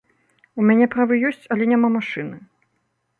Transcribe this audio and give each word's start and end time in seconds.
У 0.61 0.63
мяне 0.69 0.87
правы 0.95 1.13
ёсць, 1.29 1.45
але 1.57 1.67
няма 1.73 1.89
машыны. 1.99 2.37